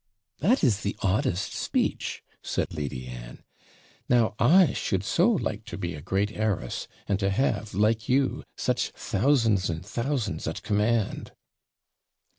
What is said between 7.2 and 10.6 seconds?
have, like you, such thousands and thousands